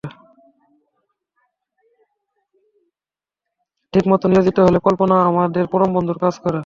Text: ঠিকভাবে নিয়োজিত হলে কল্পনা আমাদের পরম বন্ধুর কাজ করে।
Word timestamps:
ঠিকভাবে 3.93 4.27
নিয়োজিত 4.27 4.57
হলে 4.59 4.79
কল্পনা 4.87 5.15
আমাদের 5.29 5.65
পরম 5.67 5.89
বন্ধুর 5.95 6.17
কাজ 6.23 6.35
করে। 6.43 6.59